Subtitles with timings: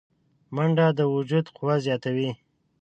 [0.55, 2.29] منډه د وجود قوه زیاتوي